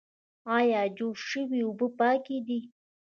[0.57, 2.59] ایا جوش شوې اوبه پاکې دي؟